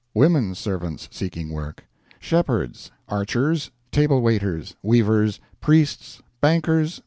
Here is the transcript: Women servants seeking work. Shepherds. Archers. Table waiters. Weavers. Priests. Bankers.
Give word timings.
Women 0.15 0.55
servants 0.55 1.07
seeking 1.11 1.49
work. 1.51 1.83
Shepherds. 2.19 2.89
Archers. 3.07 3.69
Table 3.91 4.19
waiters. 4.19 4.75
Weavers. 4.81 5.39
Priests. 5.59 6.23
Bankers. 6.41 6.99